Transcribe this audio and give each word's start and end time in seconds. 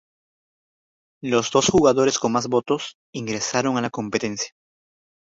Los 1.21 1.51
dos 1.51 1.67
jugadores 1.67 2.17
con 2.17 2.31
más 2.31 2.47
votos 2.47 2.97
ingresaron 3.11 3.77
a 3.77 3.81
la 3.81 3.91
competencia. 3.91 4.49